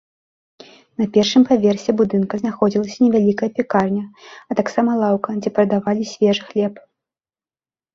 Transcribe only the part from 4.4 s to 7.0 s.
а таксама лаўка, дзе прадавалі свежы хлеб.